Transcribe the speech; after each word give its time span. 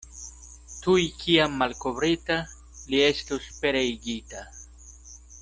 Tuj 0.85 1.03
kiam 1.23 1.59
malkovrita, 1.63 2.39
li 2.93 3.03
estus 3.11 3.53
pereigita. 3.67 4.43